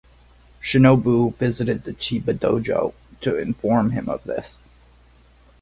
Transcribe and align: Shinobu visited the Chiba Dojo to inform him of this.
Shinobu 0.59 1.35
visited 1.37 1.83
the 1.83 1.91
Chiba 1.93 2.33
Dojo 2.35 2.95
to 3.19 3.37
inform 3.37 3.91
him 3.91 4.09
of 4.09 4.23
this. 4.23 4.57